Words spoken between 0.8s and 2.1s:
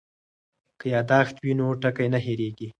یادښت وي نو ټکی